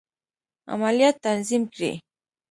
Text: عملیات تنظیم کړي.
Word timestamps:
عملیات 0.73 1.15
تنظیم 1.25 1.63
کړي. 1.73 1.91